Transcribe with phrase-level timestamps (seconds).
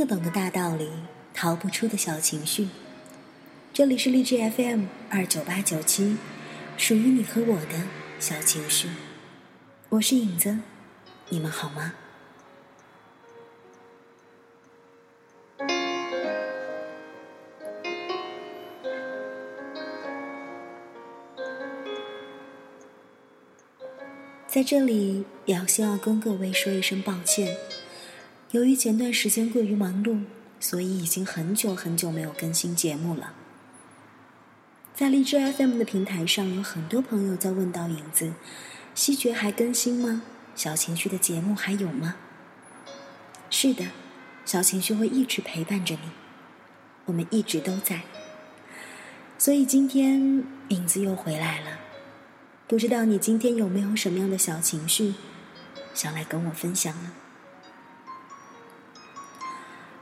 [0.00, 0.88] 听得懂的大道理，
[1.34, 2.68] 逃不出的小情绪。
[3.70, 6.16] 这里是荔枝 FM 二九八九七，
[6.78, 7.82] 属于你和我的
[8.18, 8.88] 小情绪。
[9.90, 10.60] 我是影子，
[11.28, 11.92] 你们好吗？
[24.46, 27.54] 在这里，也要先要跟各位说一声抱歉。
[28.52, 30.24] 由于前段时间过于忙碌，
[30.58, 33.32] 所以已经很久很久没有更新节目了。
[34.92, 38.32] 在荔枝 FM 的平台上，有很多朋友在问到影子：
[38.92, 40.22] 西决还更新吗？
[40.56, 42.16] 小情绪的节目还有吗？
[43.48, 43.84] 是的，
[44.44, 46.10] 小情绪会一直陪伴着你，
[47.04, 48.02] 我们一直都在。
[49.38, 51.78] 所以今天影子又回来了。
[52.66, 55.14] 不知道你今天有没有什么样的小情绪，
[55.94, 57.12] 想来跟我分享呢？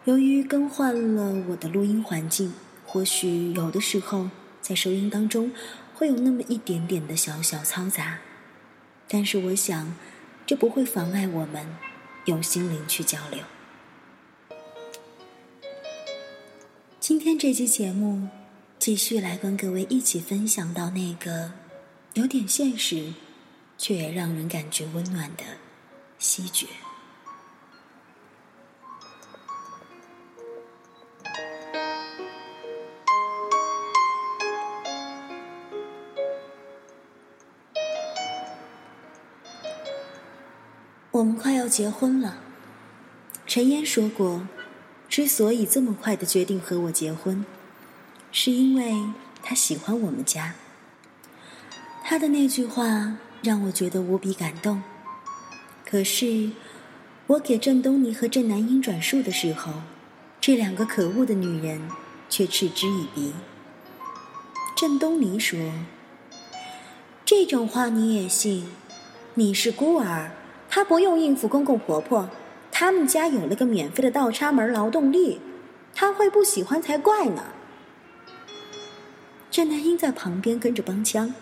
[0.08, 2.54] 由于更换了我的录音环境，
[2.86, 4.30] 或许有的时候
[4.62, 5.52] 在收音当中
[5.94, 8.18] 会有那么一点点的小小嘈杂，
[9.06, 9.94] 但是我想，
[10.46, 11.76] 这不会妨碍我们
[12.24, 13.40] 用心灵去交流。
[16.98, 18.28] 今天这期节目，
[18.78, 21.52] 继续来跟各位一起分享到那个。
[22.14, 23.12] 有点现实，
[23.76, 25.44] 却也让人感觉温暖的
[26.18, 26.66] 西决。
[41.18, 42.38] 我们快要结婚了。
[43.44, 44.46] 陈烟说过，
[45.08, 47.44] 之所以这么快的决定和我结婚，
[48.30, 49.02] 是因为
[49.42, 50.54] 他喜欢我们家。
[52.04, 54.80] 他的那句话让我觉得无比感动。
[55.84, 56.52] 可是，
[57.26, 59.72] 我给郑东尼和郑南英转述的时候，
[60.40, 61.90] 这两个可恶的女人
[62.28, 63.32] 却嗤之以鼻。
[64.76, 65.58] 郑东尼说
[67.26, 68.68] ：“这种话你也信？
[69.34, 70.30] 你是孤儿，
[70.68, 72.28] 他不用应付公公婆婆，
[72.70, 75.40] 他们家有了个免费的倒插门劳动力，
[75.94, 77.44] 他会不喜欢才怪呢。”
[79.50, 81.34] 郑南英在旁边跟着帮腔。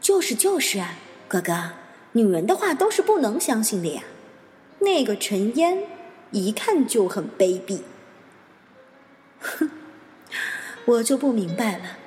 [0.00, 0.96] 就是就是啊，
[1.28, 1.74] 哥哥，
[2.10, 4.02] 女人的话都是不能相信的呀。
[4.80, 5.78] 那个陈烟
[6.32, 7.82] 一看就很卑鄙。
[9.38, 9.70] 哼，
[10.86, 11.98] 我就不明白了。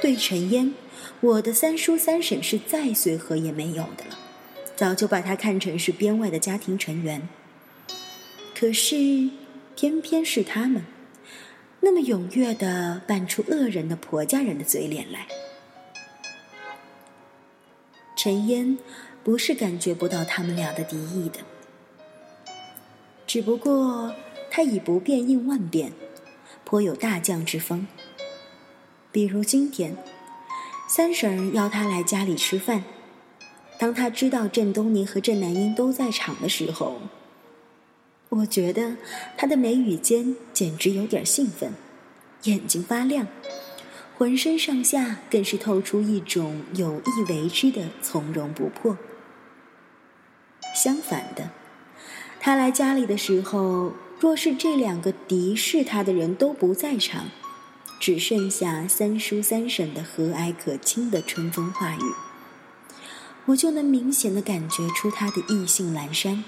[0.00, 0.72] 对陈烟，
[1.20, 4.16] 我的三叔三婶是再随和也没有的了，
[4.80, 7.28] 早就把他看成是编外的家庭成员。
[8.58, 9.28] 可是，
[9.76, 10.86] 偏偏是他们，
[11.80, 15.26] 那么踊跃的扮出恶人的婆家人的嘴脸来。
[18.16, 18.78] 陈烟
[19.22, 21.40] 不是感觉不到他们俩的敌意的，
[23.26, 24.14] 只不过
[24.50, 25.92] 他以不变应万变，
[26.64, 27.86] 颇有大将之风。
[29.12, 29.94] 比如今天，
[30.88, 32.82] 三婶儿邀他来家里吃饭，
[33.80, 37.00] 当他知道郑东尼和郑南英都在场的时候，
[38.28, 38.96] 我觉得
[39.38, 41.72] 他的眉宇间简直有点兴奋，
[42.42, 43.26] 眼睛发亮。
[44.18, 48.98] 浑身上下更是透出一种有意为之的从容不迫。
[50.74, 51.48] 相反的，
[52.38, 57.28] 他来家里的时候，若是这两个敌视他的人都不在场，
[57.98, 62.02] 只剩下三叔三婶的和蔼可亲的春风化雨，
[63.50, 66.44] 我就能明显的感觉出他的意兴阑珊。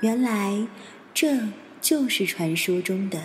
[0.00, 0.66] 原来，
[1.12, 1.48] 这
[1.80, 3.20] 就是传说中的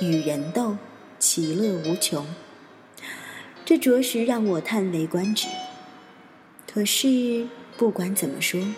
[0.00, 0.76] 与人斗。
[1.20, 2.24] 其乐无穷，
[3.64, 5.48] 这着实让我叹为观止。
[6.72, 8.72] 可是不管怎么说，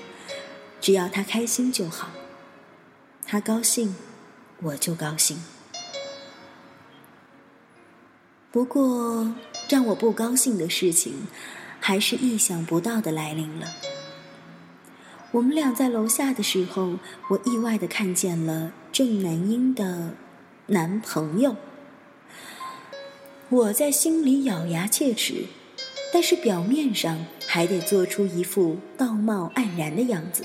[0.81, 2.09] 只要他开心就好，
[3.27, 3.95] 他高兴，
[4.63, 5.45] 我就高兴。
[8.51, 9.35] 不过
[9.69, 11.27] 让我不高兴的事情，
[11.91, 13.67] 还是意想不到的来临了。
[15.33, 17.01] 我们俩在楼下的时候，
[17.31, 20.13] 我意外的看见了郑南英的
[20.67, 21.57] 男朋友。
[23.49, 25.47] 我在心里咬牙切齿，
[26.13, 30.45] 但是表面上还得做出一副道貌岸然的样子。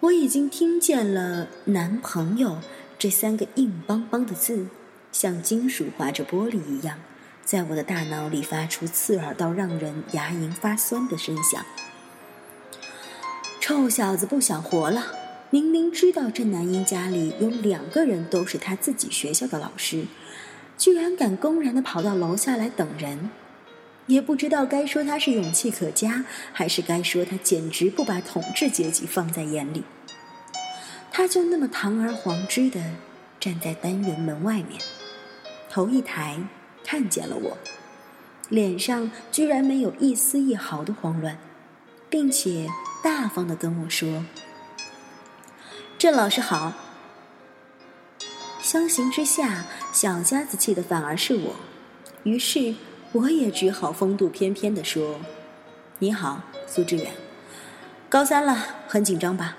[0.00, 2.60] 我已经听见了“男朋友”
[2.98, 4.68] 这三个硬邦邦的字，
[5.12, 7.00] 像金属划着玻璃一样，
[7.44, 11.64] 在我的大脑里发出刺耳到让人牙龈发酸的声响。
[13.60, 15.06] 臭小子不想活了！
[15.50, 20.06] 明明知道郑南英家里有两个人都是他自己学校的老师。
[20.76, 23.30] 居然敢公然的跑到楼下来等人，
[24.06, 29.84] 也不知道该说他是勇气可嘉，还是该说他简直不把统治阶级放在眼里。
[31.12, 32.82] 他就那么堂而皇之的
[33.38, 34.80] 站在单元门外面，
[35.70, 36.40] 头一抬
[36.84, 37.58] 看见了我，
[38.50, 41.38] 脸上居然没有一丝一毫的慌乱，
[42.10, 42.68] 并且
[43.02, 44.24] 大方的跟我说
[45.98, 46.74] ：“郑老师好。”
[48.60, 51.56] 相形之下，小家子气的反而是我，
[52.22, 52.74] 于是
[53.12, 55.20] 我也只好风度翩翩的说
[56.00, 57.12] ：“你好，苏志远，
[58.08, 58.56] 高三了，
[58.88, 59.56] 很紧张吧？”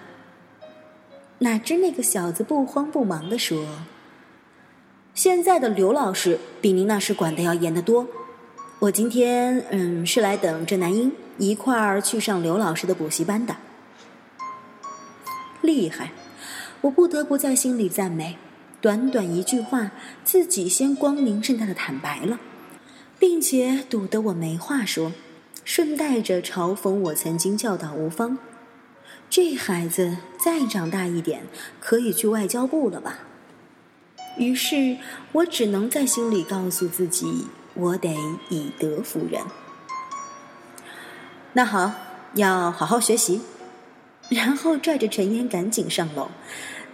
[1.40, 3.66] 哪知那个小子不慌不忙的说
[5.16, 8.06] ：“现在的刘老师比您那时管的要严得多，
[8.80, 13.56] 我今天嗯是来等郑南英一块儿去上刘老师的补习班的。”
[15.64, 16.12] 厉害，
[16.82, 18.38] 我不得不在心里赞美。
[18.82, 19.92] 短短一句话，
[20.26, 22.42] 自己先光明正大的坦白了，
[23.18, 25.14] 并且堵得我没话说，
[25.64, 28.38] 顺带着嘲讽我曾经教导无方。
[29.30, 31.44] 这孩子再长大一点，
[31.80, 33.20] 可以去外交部了吧？
[34.38, 34.98] 于是
[35.32, 38.16] 我只能在心里告诉自己，我得
[38.50, 39.42] 以德服人。
[41.54, 41.92] 那好，
[42.34, 43.42] 要好好学习，
[44.30, 46.30] 然后拽着陈烟赶紧上楼。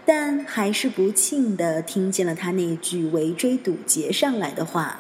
[0.06, 5.00] 但还是不幸的听见了他那句围追堵截上来的话：“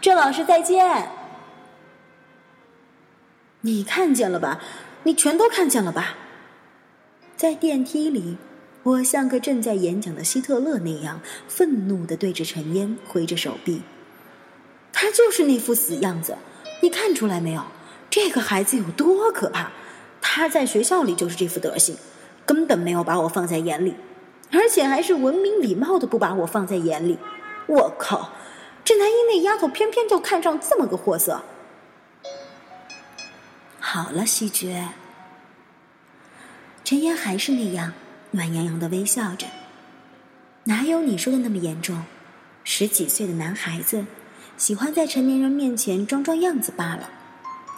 [0.00, 1.08] 郑老师再见。”
[3.62, 4.60] 你看见了吧？
[5.04, 6.16] 你全都看见了吧？
[7.36, 8.36] 在电梯里，
[8.82, 13.82] 我像个正在演讲的希特勒那样，愤怒的对着陈烟挥着手臂。
[14.92, 16.36] 他就是那副死样子，
[16.82, 17.62] 你看出来没有？
[18.10, 19.70] 这个孩子有多可怕？
[20.20, 21.96] 他在学校里就是这副德行。
[22.46, 23.94] 根本没有把我放在眼里，
[24.50, 27.18] 而且还是文明礼貌的不把我放在眼里。
[27.66, 28.32] 我靠，
[28.82, 31.42] 郑南英那丫头偏偏就看上这么个货色。
[33.78, 34.88] 好了，西决。
[36.82, 37.92] 陈烟还是那样
[38.30, 39.46] 暖洋洋的微笑着。
[40.64, 42.04] 哪有你说的那么严重？
[42.64, 44.04] 十几岁的男孩子，
[44.56, 47.08] 喜欢在成年人面前装装样子罢了。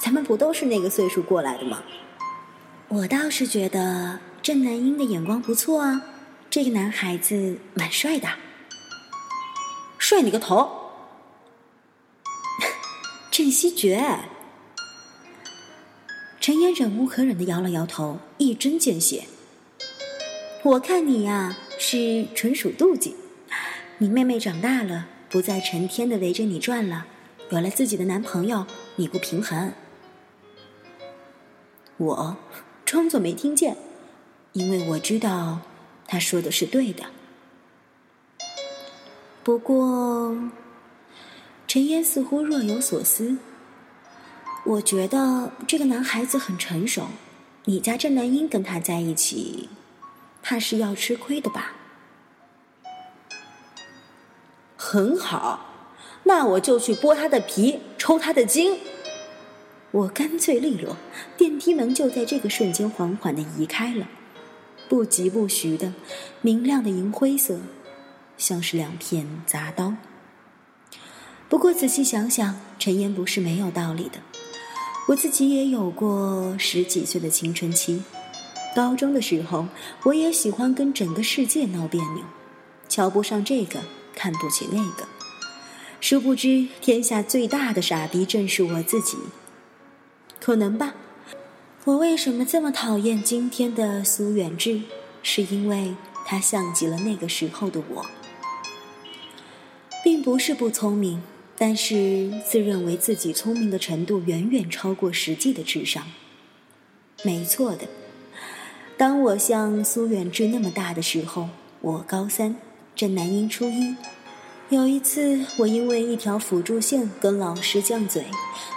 [0.01, 1.83] 咱们不都是那个岁数过来的吗？
[2.89, 4.19] 我倒是觉得。
[4.43, 6.03] 郑南英的眼光不错啊，
[6.49, 8.27] 这个男孩子蛮帅的。
[9.99, 10.91] 帅你个头！
[13.31, 14.19] 郑希觉，
[16.41, 19.25] 陈烟忍无可忍的摇了摇头，一针见血。
[20.63, 23.17] 我看你呀，是纯属妒忌。
[23.97, 27.07] 你妹妹长大了，不再成天的围着你转了，
[27.49, 28.67] 有了自己的男朋友，
[28.97, 29.73] 你不平衡。
[31.97, 32.37] 我
[32.85, 33.77] 装作没听见。
[34.53, 35.61] 因为我知道，
[36.07, 37.05] 他说的是对的。
[39.43, 40.37] 不过，
[41.67, 43.39] 陈烟似乎若有所思。
[44.65, 47.07] 我觉得这个男孩子很成熟，
[47.65, 49.71] 你家郑南英跟他在一起，
[50.43, 51.73] 怕是要吃亏的吧？
[54.77, 55.67] 很好，
[56.25, 58.79] 那我就去剥他的皮，抽他的筋。
[59.93, 60.97] 我干脆利落，
[61.37, 64.09] 电梯门就在这个瞬间缓缓的移开了。
[64.89, 65.93] 不疾不徐的，
[66.41, 67.61] 明亮的银灰色，
[68.37, 69.95] 像是两片铡刀。
[71.49, 74.21] 不过仔细想想，陈烟不是没有道理的。
[75.09, 78.03] 我自己也有过十几岁的青春期，
[78.75, 79.67] 高中的时候，
[80.05, 82.25] 我也喜欢跟整个世界闹别扭，
[82.89, 83.81] 瞧不上这个，
[84.15, 85.07] 看不起那个。
[86.01, 89.19] 殊不知，天下最大的傻逼正是我自己。
[90.39, 90.95] 可能吧。
[91.85, 94.83] 我为什么这么讨厌今天的苏远志？
[95.23, 98.07] 是因为他像极了那个时候的我，
[100.03, 101.23] 并不是不聪明，
[101.59, 106.05] 但是自认为自己聪明的程度远远超过实际的智商。
[107.23, 107.87] 没错的，
[109.01, 111.49] 当我像苏远志那么大的时候，
[111.81, 112.55] 我高三，
[112.95, 113.97] 郑南英初一。
[114.69, 118.27] 有一次，我因为一条辅助线跟老师犟嘴，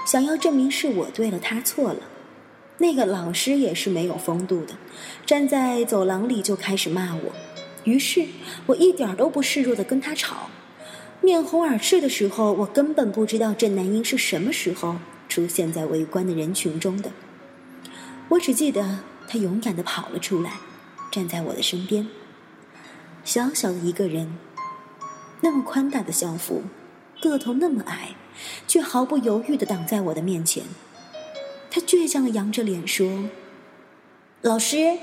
[0.08, 2.00] 想要证明是我对了，他错了。
[2.78, 4.76] 那个老师也是没有风度的，
[5.26, 7.34] 站在走廊里就开始骂我。
[7.84, 8.26] 于是
[8.68, 10.50] 我一点都不示弱的跟他吵，
[11.20, 14.96] 面红耳赤的时候，我根本不知道郑南英是什么时候
[15.28, 17.12] 出现在围观的人群中的。
[18.30, 19.00] 我只记得
[19.34, 20.52] 他勇敢的跑了出来，
[21.10, 22.08] 站在我的身边。
[23.26, 24.38] 小小的一个人，
[25.42, 26.62] 那么宽大的校服，
[27.20, 28.10] 个头那么矮，
[28.68, 30.66] 却毫不犹豫的挡在我的面前。
[31.72, 33.24] 他倔强的扬着脸说
[34.42, 35.00] ：“老师，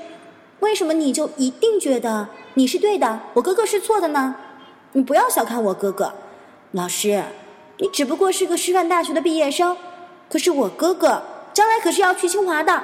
[0.61, 4.37] 为什么你就一定觉得你是对的，我哥哥是错的呢？
[4.93, 6.15] 你不要小看我哥哥，
[6.71, 7.25] 老师，
[7.79, 9.77] 你只不过是个师范大学的毕业生，
[10.29, 11.21] 可是我哥哥
[11.53, 12.81] 将来可是要去清华的。”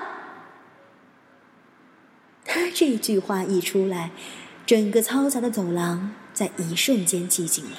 [2.47, 4.11] 他这句话一出来，
[4.65, 7.79] 整个嘈杂的走廊在一瞬间寂静了。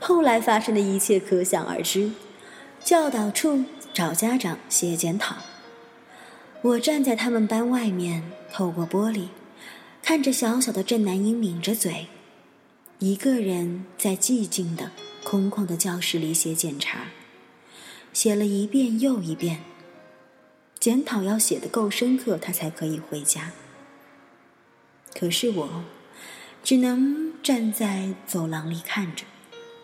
[0.00, 2.10] 后来发生的一切可想而知：
[2.82, 5.36] 教导处找家长写检讨。
[6.62, 9.28] 我站在他们班外面，透过玻璃，
[10.02, 12.08] 看着小小的郑南英抿着嘴，
[12.98, 14.90] 一个人在寂静的、
[15.22, 17.06] 空旷的教室里写检查，
[18.12, 19.60] 写了一遍又一遍。
[20.84, 23.52] 检讨要写的够深刻，他才可以回家。
[25.18, 25.82] 可是我，
[26.62, 29.24] 只能站在走廊里看着，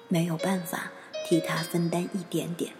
[0.09, 0.92] 没有办法
[1.26, 2.73] 替他分担一点点。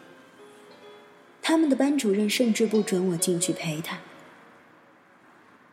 [1.41, 4.00] 他们的班主任甚至不准我进去陪他。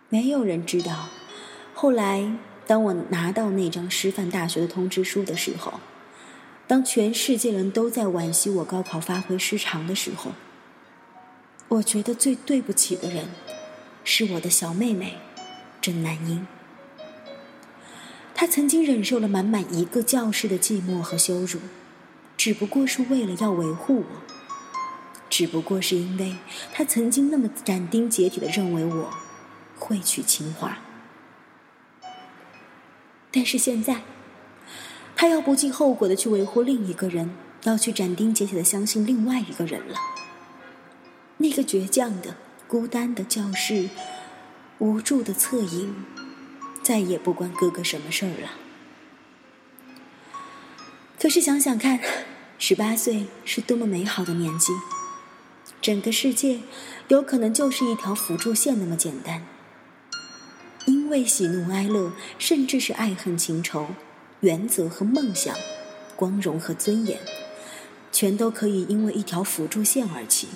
[0.07, 1.09] 没有人知道，
[1.73, 2.31] 后来
[2.65, 5.81] 当我拿到那张师范大学的通知书的时候，
[6.65, 10.31] 当全世界人都在惋惜我高考发挥失常的时候。
[11.69, 13.27] 我觉得最对不起的人，
[14.03, 15.17] 是我的小妹妹
[15.81, 16.47] 郑南英。
[18.33, 21.59] 她曾经忍受了满满一个教室的寂寞和羞辱，
[22.37, 24.05] 只不过是为了要维护我，
[25.29, 26.37] 只不过是因为
[26.71, 29.09] 她曾经那么斩钉截铁的认为我
[29.77, 30.77] 会去清华。
[33.29, 34.03] 但是现在，
[35.17, 39.95] 她要不计后果的去维护另一个人，要去斩钉截铁的相信另外一个人了。
[41.37, 42.35] 那个倔强的、
[42.67, 43.89] 孤单的教室，
[44.79, 45.93] 无助的侧影，
[46.81, 48.51] 再也不关哥哥什么事儿了。
[51.19, 51.99] 可是想想看，
[52.57, 54.73] 十八岁是多么美好的年纪，
[55.81, 56.59] 整个世界
[57.07, 59.45] 有可能就是一条辅助线那么简单。
[60.85, 63.87] 因为喜怒哀乐，甚至是爱恨情仇、
[64.39, 65.55] 原则和梦想、
[66.15, 67.19] 光荣和尊严，
[68.11, 70.47] 全都可以因为一条辅助线而起。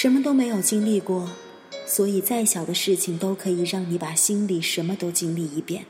[0.00, 1.30] 什么都没有经历过，
[1.84, 5.84] 所以再小的事情都可以让你把心里什么都经历一遍。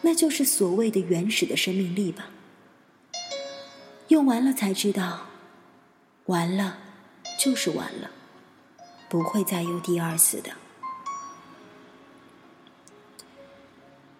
[0.00, 2.30] 那就是所谓的原始的生命力吧。
[4.08, 5.26] 用完了才知道，
[6.24, 6.78] 完了
[7.38, 8.10] 就是完了，
[9.10, 10.52] 不会再有第二次的。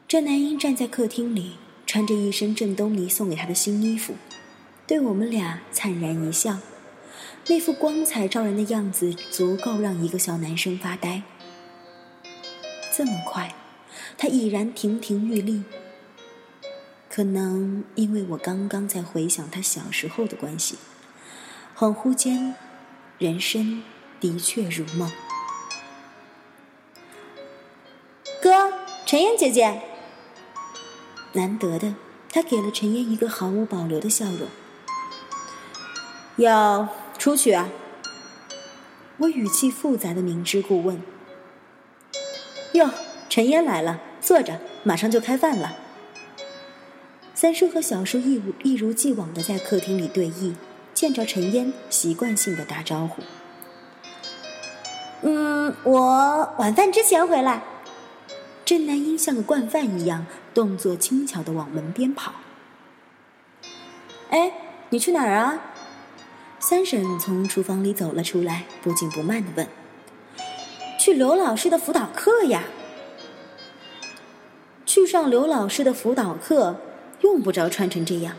[0.06, 1.54] 郑南英站在客厅里，
[1.86, 4.16] 穿着一身郑东尼送给她的新衣服，
[4.86, 6.58] 对我们俩灿然一笑。
[7.48, 11.22] 那副光彩照人的样子，足够让一个小男生发呆。
[12.92, 13.54] 这么快，
[14.18, 15.62] 他已然亭亭玉立。
[17.08, 20.76] 可能因为我刚刚在回想他小时候的关系，
[21.76, 22.56] 恍惚间，
[23.18, 23.82] 人生
[24.18, 25.10] 的确如梦。
[28.42, 28.72] 哥，
[29.06, 29.82] 陈嫣姐姐。
[31.32, 31.94] 难得的，
[32.32, 34.48] 他给了陈嫣一个毫无保留的笑容。
[36.38, 36.88] 要。
[37.18, 37.68] 出去啊！
[39.18, 41.00] 我语气复杂的明知故问。
[42.72, 42.90] 哟，
[43.28, 45.76] 陈烟来了，坐着，马上就开饭了。
[47.34, 50.54] 三叔和小叔一如一如既往的在客厅里对弈，
[50.94, 53.22] 见着陈烟，习惯性的打招呼。
[55.22, 57.62] 嗯，我晚饭之前回来。
[58.64, 62.32] 郑南英像个惯犯一样，动作轻巧的往门边跑。
[64.30, 64.52] 哎，
[64.90, 65.60] 你去哪儿啊？
[66.68, 69.68] 三婶从厨房里走了出来，不紧不慢的问
[70.98, 72.64] ：“去刘老师的辅导课呀？
[74.84, 76.74] 去上刘老师的辅导课，
[77.20, 78.34] 用不着穿成这样，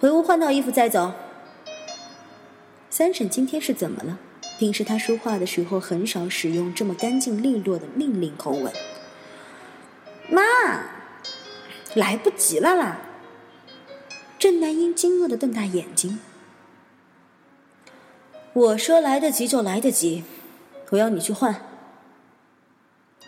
[0.00, 1.12] 回屋换套衣服再走。”
[2.88, 4.18] 三婶今天是怎么了？
[4.58, 8.72] 平时她说话的时候很少使用这么干净利落的命令口吻。
[10.30, 10.40] 妈，
[11.94, 13.02] 来不及了啦！
[14.38, 16.18] 郑南英惊愕的瞪大眼睛。
[18.54, 20.22] 我说来得及就来得及，
[20.90, 21.60] 我要你去换。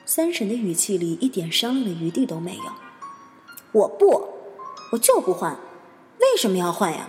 [0.04, 2.62] 三婶的语气里一点商量的余地都没有。
[3.72, 4.28] 我不，
[4.92, 5.58] 我就不换，
[6.20, 7.08] 为什么要换呀？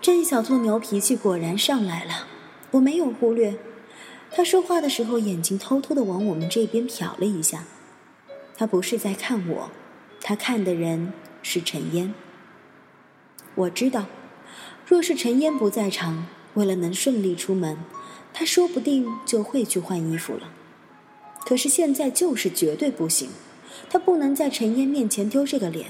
[0.00, 2.28] 郑小兔牛脾气果然上来了，
[2.70, 3.58] 我没有忽略。
[4.30, 7.64] 他说话的时候，眼睛偷偷的往我们这边瞟了一下。
[8.56, 9.70] 他不是在看我，
[10.20, 12.14] 他看的人是陈烟。
[13.56, 14.06] 我知道。
[14.86, 17.76] 若是陈烟不在场，为了能顺利出门，
[18.32, 20.52] 他说不定就会去换衣服了。
[21.44, 23.30] 可是现在就是绝对不行，
[23.88, 25.88] 他不能在陈烟面前丢这个脸。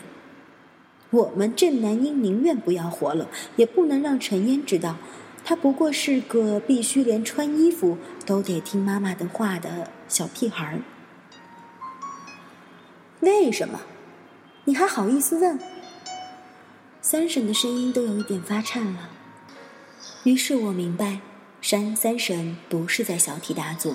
[1.10, 4.96] 我们郑南英宁愿不要活了，也不能让陈烟知道，
[5.44, 7.96] 他不过是个必须连穿衣服
[8.26, 10.80] 都得听妈妈的话的小屁孩儿。
[13.20, 13.80] 为什么？
[14.64, 15.58] 你还好意思问？
[17.08, 19.10] 三婶的声音都有一点发颤了。
[20.24, 21.20] 于是我明白，
[21.60, 23.94] 山三婶不是在小题大做，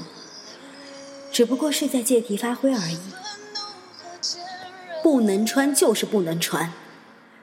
[1.30, 2.98] 只不过是在借题发挥而已。
[5.04, 6.72] 不能穿就是不能穿，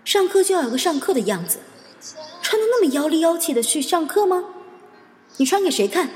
[0.06, 1.58] 上课就要有个上课的样子，
[2.40, 4.42] 穿的那么妖里妖气的去上课吗？
[5.36, 6.08] 你穿给谁看？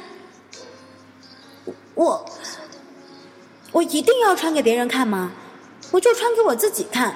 [1.94, 2.24] 我
[3.72, 5.32] 我一定要穿给别人看吗？
[5.90, 7.14] 我就穿给我自己看。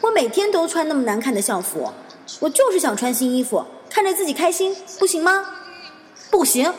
[0.00, 1.92] 我每天都穿那么难看的校服，
[2.40, 5.44] 我就是想穿新衣服，看着自己开心，不行吗？
[6.30, 6.72] 不行。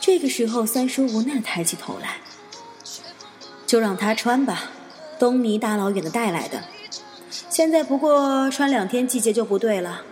[0.00, 2.18] 这个时候，三叔无奈抬起头来，
[3.66, 4.70] 就让他穿吧，
[5.18, 6.62] 东尼大老远的带来的，
[7.48, 10.02] 现在不过穿两天，季节就不对了。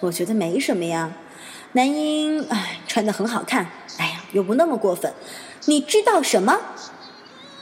[0.00, 1.12] 我觉得没什么呀，
[1.72, 5.12] 男婴哎穿的很好看，哎呀又不那么过分。
[5.66, 6.58] 你知道什么？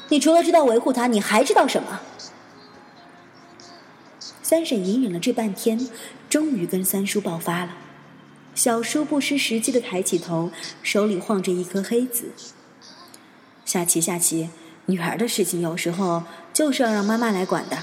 [0.09, 2.01] 你除了知道维护他，你还知道什么？
[4.43, 5.89] 三婶隐忍了这半天，
[6.31, 7.77] 终于跟三叔爆发了。
[8.55, 10.51] 小叔不失时机的抬起头，
[10.83, 12.33] 手里晃着一颗黑子。
[13.65, 14.49] 下棋，下棋，
[14.87, 16.23] 女儿的事情有时候
[16.55, 17.79] 就是要让妈妈来管的。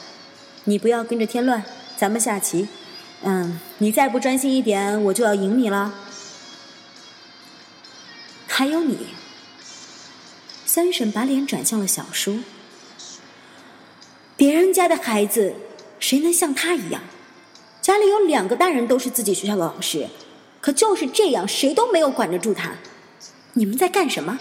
[0.63, 1.63] 你不要跟着添乱，
[1.95, 2.67] 咱们下棋。
[3.21, 5.93] 嗯，你再不专心一点，我就要赢你了。
[8.47, 9.14] 还有你。
[10.75, 12.39] 三婶把脸转向了小叔。
[14.35, 15.55] 别人家的孩子，
[16.01, 17.01] 谁能像他一样？
[17.81, 20.09] 家里有两个大人都是自己学校的老师，
[20.59, 22.73] 可就是这样，谁都没有管得住他。
[23.53, 24.37] 你们在干什么？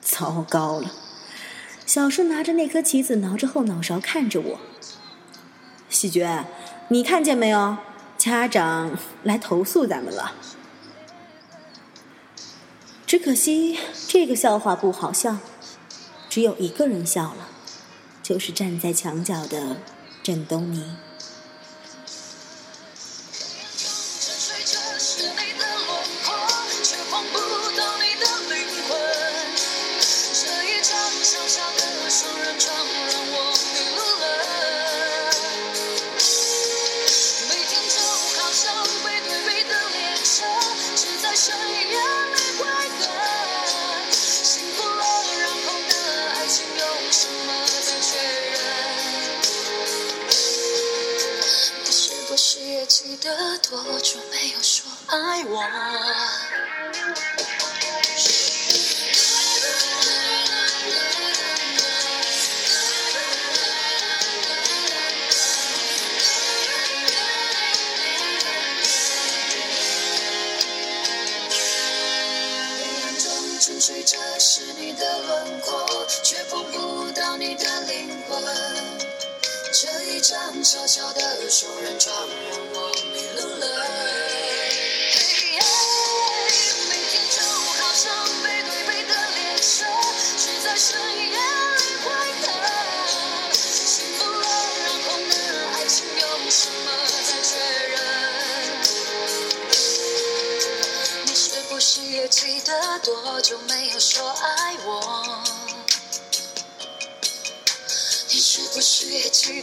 [0.00, 0.92] 糟糕了！
[1.84, 4.60] 小叔拿着那颗棋子，挠着后脑勺看着我。
[5.90, 6.44] 喜鹊，
[6.86, 7.76] 你看见没有？
[8.16, 10.34] 家长来投诉咱们了。
[13.08, 15.38] 只可惜这个笑话不好笑，
[16.28, 17.48] 只有一个人笑了，
[18.22, 19.78] 就是站在墙角的
[20.22, 20.84] 郑东尼。
[47.10, 48.16] 什么在确
[48.52, 48.56] 认？
[51.84, 55.62] 你是不是也记得多久没有说爱我？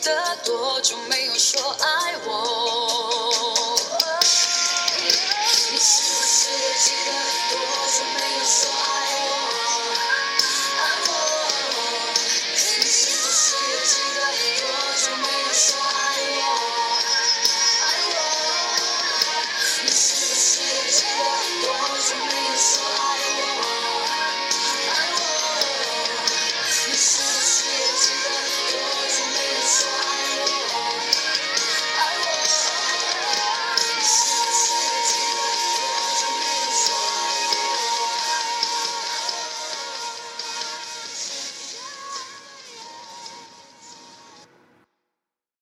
[0.05, 2.85] 的多久没有说爱我？